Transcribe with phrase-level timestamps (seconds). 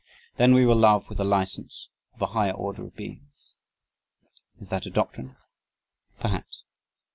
[0.37, 3.53] "Then we will love with the license of a higher order of beings."
[4.57, 5.35] Is that a doctrine?
[6.19, 6.63] Perhaps.